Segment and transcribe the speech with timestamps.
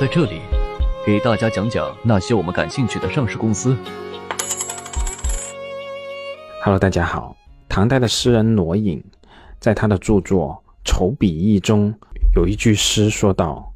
[0.00, 0.40] 在这里
[1.04, 3.76] 给大家讲讲那些我们感兴趣的上市公司。
[6.62, 7.36] Hello，大家好。
[7.68, 9.04] 唐代的诗人罗隐
[9.58, 11.94] 在他的著作《丑比义》中
[12.34, 13.74] 有一句诗说道：“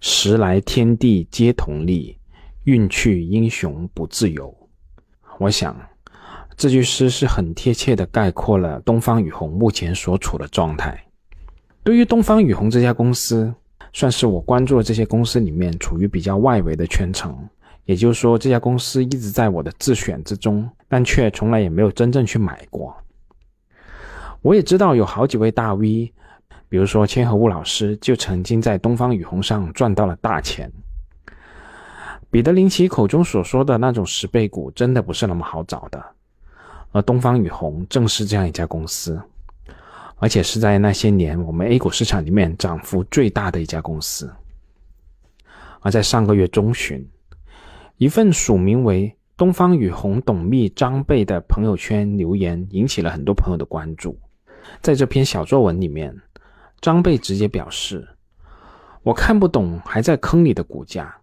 [0.00, 2.16] 时来天地皆同力，
[2.62, 4.56] 运去英雄不自由。”
[5.40, 5.76] 我想。
[6.56, 11.04] 这句诗是很贴切的概括了东方雨虹目前所处的状态。
[11.82, 13.52] 对于东方雨虹这家公司，
[13.92, 17.36] 算是我关注的这些公司里面处于比较外围的圈层。
[17.84, 22.94] 也就是说，这家公司一直在我的自选之中，但却从来也没有真正去买过。
[24.42, 26.12] 我也知道有好几位大 V，
[26.68, 30.70] 比如说千和物老师，就曾经在东方雨虹上赚到了大钱。
[32.30, 36.04] 彼得林奇口中所说的那种十倍股，真的不是那么好找的。
[36.92, 39.18] 而东方雨虹正是这样一家公司，
[40.18, 44.30] 而且是在那些年我们 A 股市场里面涨幅最大的一家公司。
[45.80, 47.08] 而在上个月中旬，
[47.96, 54.18] 一份署名为“东方雨虹董秘张贝”的朋友圈留言引起了很多朋友的关注。
[54.82, 56.14] 在这篇小作文里面，
[56.80, 58.06] 张贝直接表示
[59.04, 61.16] ：“我看不懂还在坑里的股价，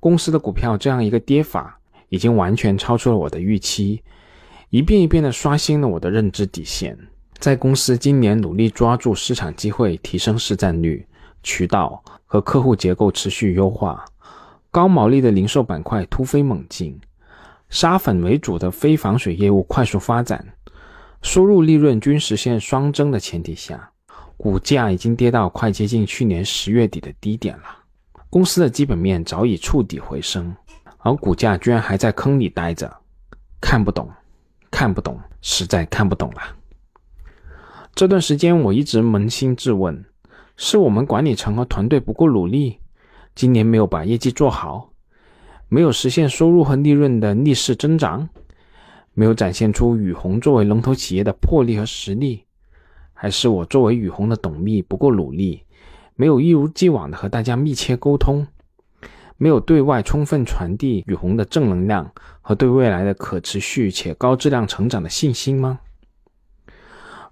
[0.00, 4.02] 公司的股票这样一个跌法，已经完全超出了我的预期。”
[4.70, 6.96] 一遍一遍的刷新了我的认知底线。
[7.40, 11.06] 在公司今年努力抓住市场机会，提升市占率、
[11.42, 14.04] 渠道和客户结构持续优化，
[14.70, 17.00] 高毛利的零售板块突飞猛进，
[17.70, 20.46] 沙粉为主的非防水业务快速发展，
[21.22, 23.90] 收入利润均实现双增的前提下，
[24.36, 27.64] 股价已经跌到快接近去年十月底的低点了。
[28.28, 30.54] 公司的基本面早已触底回升，
[30.98, 32.94] 而股价居然还在坑里待着，
[33.62, 34.06] 看不懂。
[34.70, 36.42] 看不懂，实在看不懂了。
[37.94, 40.04] 这段时间我一直扪心自问：
[40.56, 42.78] 是我们管理层和团队不够努力，
[43.34, 44.92] 今年没有把业绩做好，
[45.68, 48.28] 没有实现收入和利润的逆势增长，
[49.12, 52.44] 没有展现出雨虹作为龙头企业的魄力和实力，
[53.12, 55.64] 还是我作为雨虹的董秘不够努力，
[56.14, 58.46] 没有一如既往的和大家密切沟通？
[59.36, 62.10] 没有对外充分传递雨虹的正能量
[62.42, 65.80] 和对未来的可持续且高质量成长的信心吗？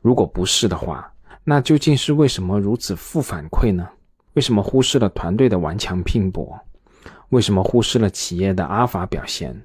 [0.00, 1.12] 如果不是的话，
[1.44, 3.88] 那究竟是为什么如此负反馈呢？
[4.34, 6.58] 为什么忽视了团队的顽强拼搏？
[7.30, 9.60] 为什么忽视了企业的阿法表现？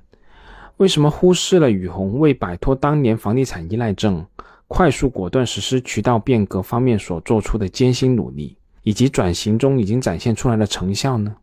[0.78, 4.26] 为什么忽视了雨虹为摆脱当年房地产依赖症、
[4.68, 11.36] 快速果断实施渠道变革方面所做出的艰辛努力，以及转型中已经展现出来的成效呢？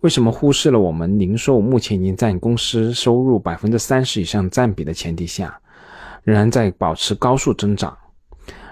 [0.00, 5.60] 为什么忽视了我们零售目前已经占公司收入百分之三十以上占比的前提下，
[6.22, 7.96] 仍然在保持高速增长，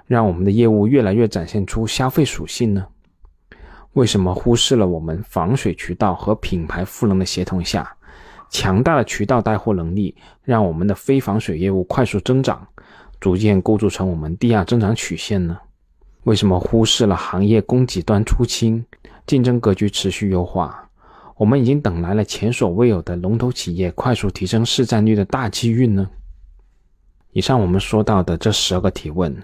[0.07, 2.87] 让我们的业务越来越展现出消费属性呢？
[3.95, 7.97] 为什么忽视了我们防水渠道和品牌赋能的协同下，
[8.51, 12.67] 强大的渠道带货能力让我们的非防水业务快速增长，
[13.19, 15.59] 逐渐构筑成我们第二增长曲线呢？
[16.25, 18.85] 为什么忽视了行业供给端出清，
[19.27, 20.89] 竞争格局持续优化？
[21.37, 26.09] 我们已经等来了前所未有的龙头企业快速提升市占率的大机遇呢。
[27.33, 29.37] 以上我们说到的这十二个提问，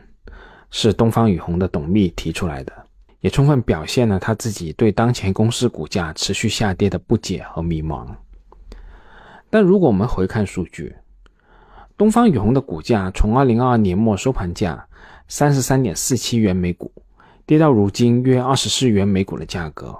[0.72, 2.72] 是东方雨虹的董秘提出来的，
[3.21, 8.09] 也充分表现了他自己对当前公司股价持续下跌的不解和迷茫。
[9.50, 10.97] 但如果我们回看数据，
[11.97, 14.88] 东方雨虹的股价从二零二二年末收盘价
[15.28, 16.91] 三十三点四七元每股，
[17.44, 19.94] 跌到如今约二十四元每股的价格。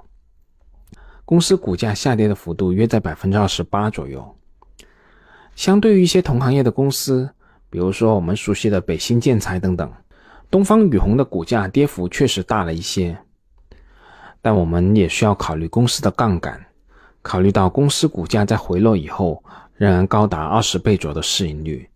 [1.27, 4.37] 公司股价下跌的幅度约在百分之二十八左右。
[5.55, 7.29] 相对于一些同行业的公司，
[7.69, 9.93] 比如说我们熟悉的北新建材等等，
[10.53, 13.17] 东方雨虹的股价跌幅确实大了一些。
[14.43, 16.63] 但我们也需要考虑公司的杠杆，
[17.23, 19.43] 考虑到公司股价在回落以后
[19.75, 21.89] 仍然高达二十倍左右的市盈率，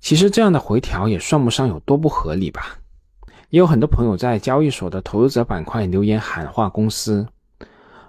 [0.00, 2.78] 其实这样的回调也算不上有多不合理吧。
[3.50, 7.28] 也有很多朋友在交易所的投资者板块留言喊话公司。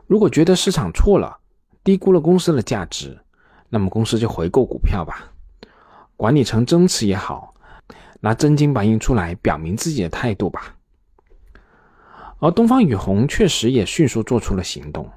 [0.08, 1.38] 如果觉得市场错了，
[1.84, 3.20] 低估了公司的价值，
[3.68, 5.30] 那么公司就回购股票吧，
[6.16, 7.53] 管理层增持也好，
[8.24, 10.78] 拿真金白银出来表明自己的态度吧。
[12.40, 15.12] 而东方雨虹确实也迅速做出了行动，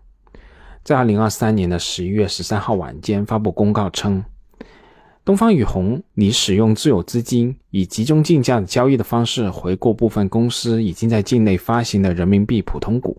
[0.83, 4.25] 在二零二三年的十一月十三号晚间发布公告称，
[5.25, 13.17] 东方雨虹拟使用自有资金以集中竞价的交易的方式回购部分公司已经在境内发行的人民币普通股。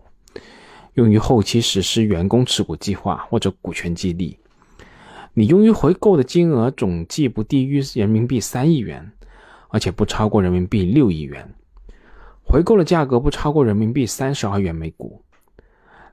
[0.94, 4.38] 用于后期实施员工持股计划或者股权激励，
[5.32, 9.12] 你用于回购的金额总计不低于人民币三亿元，
[9.68, 11.48] 而且不超过人民币六亿元，
[12.44, 15.22] 回购的价格不超过人民币三十二元每股。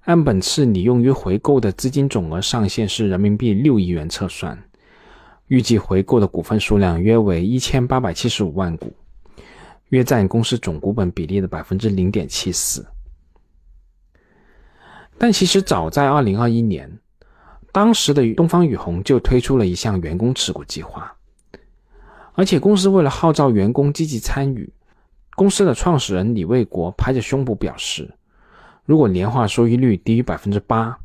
[0.04, 4.56] 按本次拟用于回购的资金总额上限是人民币六亿元测算，
[5.48, 8.94] 预计回购的股份数量约为一千八百七十五万股，
[9.90, 12.86] 约占公司总股本比例的百分之零点七四。
[15.18, 17.00] 但其实早在二零二一年，
[17.72, 21.15] 当时的东方雨虹就推出了一项员工持股计划，
[22.36, 24.72] 而且公司为了号召员工积极参与，
[25.36, 28.14] 公司的创始人李卫国拍着胸脯表示，
[28.86, 30.98] 如果年化收益率低于百分之八，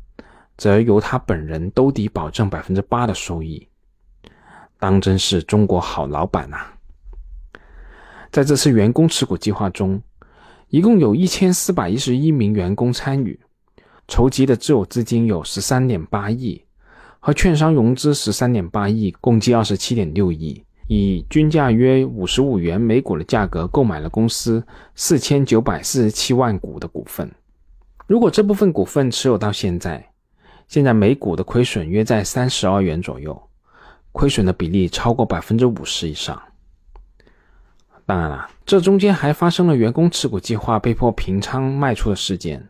[0.57, 3.67] 则由他本人兜底保证百分之八的收益，
[4.77, 6.57] 当真是中国好老板呐！
[8.29, 10.01] 在这次员工持股计划中，
[10.67, 13.39] 一共有一千四百一十一名员工参与。
[14.07, 16.61] 筹集的自有资金有十三点八亿，
[17.19, 24.61] 和券商融资十三点八亿，共计二十七点六亿，以均价约五十五元每股的价格购买了公司
[24.93, 27.31] 四千九百四十七万股的股份。
[28.07, 30.05] 如果这部分股份持有到现在，
[30.67, 33.41] 现在每股的亏损约在三十二元左右，
[34.11, 36.41] 亏损的比例超过百分之五十以上。
[38.05, 42.67] 当然了，这中间还发生了员工持股计划被迫平仓卖出的事件。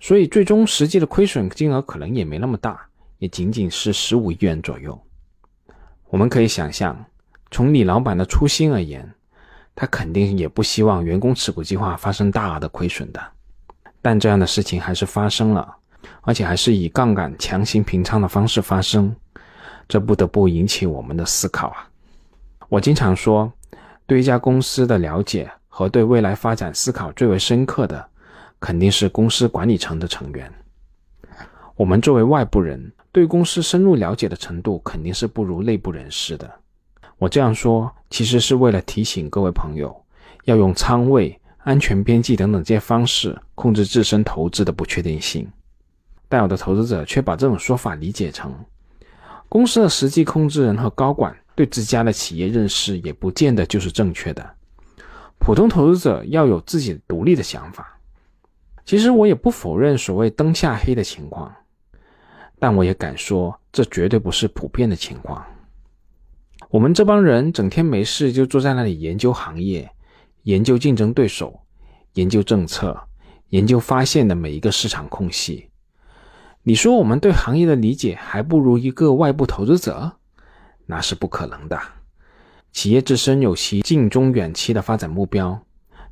[0.00, 2.88] 所以，最终实际的亏损金额可能也没那么大，
[3.18, 4.98] 也仅仅是十五亿元左右。
[6.08, 7.04] 我们可以想象，
[7.50, 9.08] 从李老板的初心而言，
[9.74, 13.20] 他肯定也不希望员工持股计划发生大额的亏损的。
[14.00, 15.76] 但这样的事情还是发生了，
[16.22, 19.14] 而且还是以杠杆强行平仓的方式发生，
[19.88, 21.88] 这不得不引起我们的思考啊！
[22.68, 23.52] 我经常说，
[24.06, 28.08] 对一家公司的了解和对未来发展思考最为深刻的。
[28.60, 30.52] 肯定是公司管理层的成员。
[31.76, 36.50] 我们作为外部人，对公司深入了解的程度肯定是不如内部人士的。
[37.18, 39.94] 我这样说，其实是为了提醒各位朋友，
[40.44, 45.46] 要用仓位、安全边际等等这些方式控制自身投资的不确定性。
[46.28, 48.54] 但有的投资者却把这种说法理解成，
[49.48, 54.48] 公司的实际控制人和高管对自家的企业认识也不见得就是正确的。
[55.38, 57.98] 普通投资者要有自己独立的想法。
[58.84, 61.54] 其实我也不否认所谓灯下黑的情况，
[62.58, 65.44] 但我也敢说，这绝对不是普遍的情况。
[66.70, 69.90] 我们这帮人整天没事就坐在那里研究行业、
[70.42, 71.60] 研究竞争对手、
[72.14, 72.98] 研究政策、
[73.48, 75.68] 研究发现的每一个市场空隙。
[76.62, 80.12] 你说我们对行业的理解还不如一个外部投资者？
[80.86, 81.80] 那是不可能的。
[82.72, 85.58] 企业自身有其近中远期的发展目标，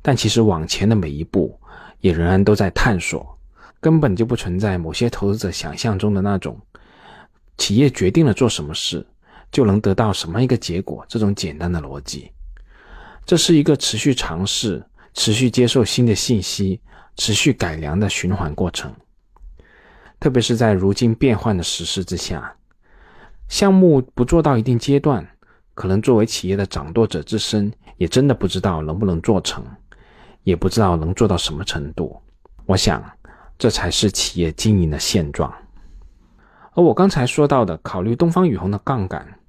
[0.01, 1.59] 但其实往前的每一步。
[1.99, 3.39] 也仍然都在探索，
[3.79, 6.55] 根本就不存在某些投资者想象中的那种
[7.57, 9.03] 企业决定了做什么事
[9.51, 12.31] 就能得到什么一个结果这种简单的逻辑。
[13.25, 14.83] 这是一个持续尝试、
[15.13, 16.79] 持续接受新的信息、
[17.15, 18.93] 持续改良的循环过程。
[20.19, 22.55] 特别是在如今变幻的时势之下，
[23.49, 25.27] 项目不做到一定阶段，
[25.73, 29.65] 可能作为企业的掌舵者自身也真的不知道能不能做成。
[30.43, 32.17] 也不知道能做到什么程度，
[32.65, 33.03] 我想，
[33.57, 35.53] 这才是企业经营的现状。
[36.77, 39.39] 而我刚才说到的，考虑东方雨虹的杠杆，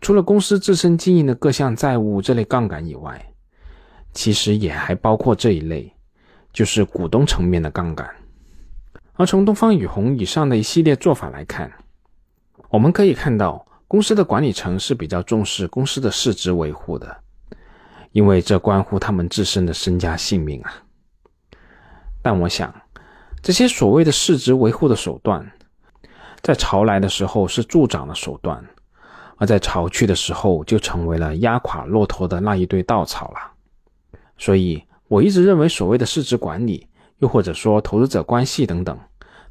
[0.00, 3.32] 除了公司自身经营的各项债务这类杠杆以外，
[4.12, 5.92] 其实也还包括这一类，
[6.52, 8.08] 就是股东层面的杠杆。
[9.14, 11.68] 而从东方雨虹以上的一系列做法来看，
[12.68, 17.16] 我们可以看到，公司的管理层是比较重视公司的市值维护的。
[18.12, 20.72] 因为这关乎他们自身的身家性命啊！
[22.22, 22.72] 但我想，
[23.42, 25.44] 这些所谓的市值维护的手段，
[26.42, 28.64] 在潮来的时候是助长的手段，
[29.36, 34.18] 而在潮去的时候就成为了压垮骆驼的那一堆稻草了。
[34.36, 36.86] 所以，我一直认为，所谓的市值管理，
[37.18, 38.98] 又或者说投资者关系等等，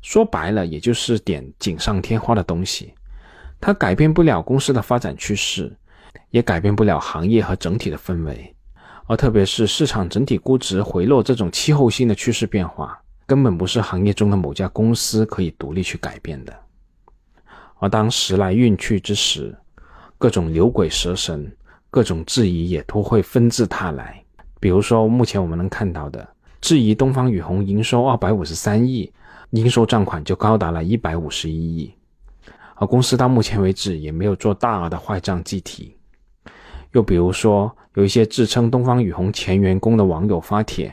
[0.01, 2.93] 说白了，也就是点锦上添花的东西，
[3.59, 5.75] 它改变不了公司的发展趋势。
[6.29, 8.53] 也改变不了行业和整体的氛围，
[9.05, 16.53] 而特别是市场整体估值回落这种气候性的趋势变化，根本不是行业中的某家公司可以独立去改变的。
[17.79, 19.55] 而当时来运去之时，
[20.17, 21.51] 各种牛鬼蛇神、
[21.89, 24.23] 各种质疑也都会纷至沓来。
[24.59, 26.27] 比如说，目前我们能看到的，
[26.59, 29.11] 质疑东方雨虹营收二百五十三亿，
[29.51, 31.93] 应收账款就高达了一百五十一亿，
[32.75, 35.95] 而公司到目前为止也没有做大额的坏账计提。
[36.93, 40.91] 又比如说，有一些自称东方雨虹前员工的网友发帖，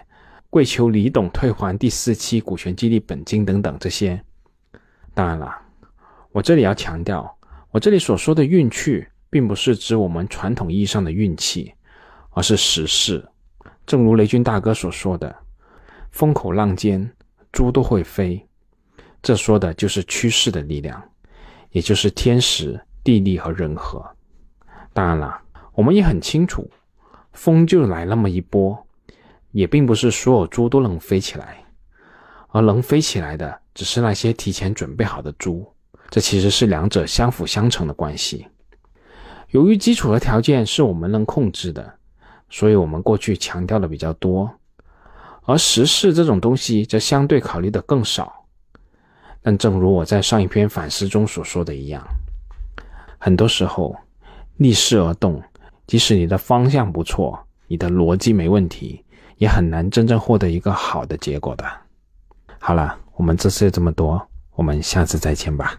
[0.51, 4.21] 跪求李董退还第四期股权激励本金等等这些。
[5.15, 5.57] 当然了，
[6.35, 7.33] 我这里要强调，
[7.71, 11.73] 我这里所说的运气，并不是指我们传统意义上的运气，
[12.31, 13.25] 而是时势。
[13.87, 15.33] 正如雷军大哥所说的
[16.11, 17.09] ：“风口浪尖，
[17.53, 18.45] 猪都会飞。
[19.23, 21.01] 这说的就是趋势的力量，
[21.71, 24.05] 也就是天时、地利和人和。
[24.93, 25.41] 当然了，
[25.73, 26.69] 我们也很清楚，
[27.33, 28.77] 风就来那么一波，
[29.53, 31.65] 也并不是所有猪都能飞起来，
[32.49, 35.65] 而能飞起来的只是那些提前准备好的猪。
[36.11, 38.47] 这其实是两者相辅相成的关系。
[39.51, 41.95] 由于基础的条件是我们能控制的，
[42.51, 44.51] 所以我们过去强调的比较多，
[45.43, 48.47] 而时势这种东西则相对考虑的更少。
[49.43, 52.03] 但正如我在上一篇反思中所说的一样，
[53.19, 53.95] 很多时候
[54.57, 55.43] 逆势而动，
[55.87, 59.05] 即使你的方向不错，你的逻辑没问题，
[59.37, 61.65] 也很难真正获得一个好的结果的。
[62.59, 65.79] 好了，我们这次就这么多，我们下次再见吧。